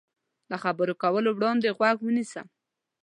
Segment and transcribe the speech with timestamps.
[0.51, 2.41] له خبرو کولو وړاندې غوږ ونیسه.